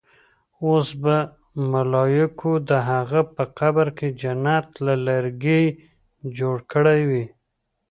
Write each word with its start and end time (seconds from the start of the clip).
اوس 0.65 0.87
به 1.03 1.15
ملايکو 1.71 2.51
د 2.69 2.71
هغه 2.89 3.21
په 3.35 3.43
قبر 3.59 3.87
کې 3.97 4.07
جنت 4.21 4.67
له 4.85 4.93
کړکۍ 5.05 5.65
جوړ 6.37 6.57
کړې 6.71 6.99
وي. 7.09 7.25